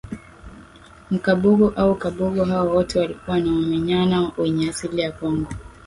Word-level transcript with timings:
Mkabogo 1.11 1.69
au 1.69 1.95
Kabogo 1.95 2.43
hao 2.45 2.67
wote 2.67 2.99
walikuwa 2.99 3.39
ni 3.39 3.49
wamanyema 3.49 4.31
wenye 4.37 4.69
asili 4.69 5.01
ya 5.01 5.11
kongo 5.11 5.49